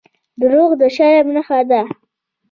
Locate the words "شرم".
0.95-1.27